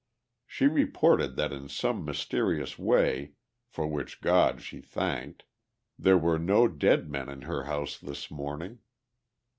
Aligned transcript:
She 0.47 0.65
reported 0.65 1.35
that 1.35 1.53
in 1.53 1.69
some 1.69 2.03
mysterious 2.03 2.79
way, 2.79 3.33
for 3.67 3.85
which 3.85 4.19
God 4.21 4.57
be 4.71 4.81
thanked, 4.81 5.43
there 5.99 6.17
were 6.17 6.39
no 6.39 6.67
dead 6.67 7.07
men 7.07 7.29
in 7.29 7.43
her 7.43 7.65
house 7.65 7.99
this 7.99 8.31
morning. 8.31 8.79